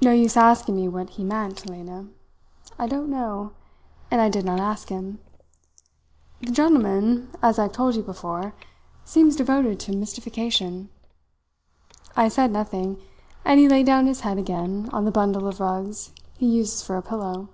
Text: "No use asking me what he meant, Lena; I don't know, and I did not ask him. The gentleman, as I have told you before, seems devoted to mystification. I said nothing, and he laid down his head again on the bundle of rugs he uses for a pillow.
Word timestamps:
"No 0.00 0.12
use 0.12 0.36
asking 0.36 0.76
me 0.76 0.86
what 0.86 1.10
he 1.10 1.24
meant, 1.24 1.66
Lena; 1.68 2.06
I 2.78 2.86
don't 2.86 3.10
know, 3.10 3.50
and 4.08 4.20
I 4.20 4.28
did 4.28 4.44
not 4.44 4.60
ask 4.60 4.90
him. 4.90 5.18
The 6.40 6.52
gentleman, 6.52 7.32
as 7.42 7.58
I 7.58 7.64
have 7.64 7.72
told 7.72 7.96
you 7.96 8.04
before, 8.04 8.54
seems 9.04 9.34
devoted 9.34 9.80
to 9.80 9.96
mystification. 9.96 10.88
I 12.14 12.28
said 12.28 12.52
nothing, 12.52 13.02
and 13.44 13.58
he 13.58 13.68
laid 13.68 13.86
down 13.86 14.06
his 14.06 14.20
head 14.20 14.38
again 14.38 14.88
on 14.92 15.04
the 15.04 15.10
bundle 15.10 15.48
of 15.48 15.58
rugs 15.58 16.12
he 16.38 16.46
uses 16.46 16.82
for 16.84 16.96
a 16.96 17.02
pillow. 17.02 17.48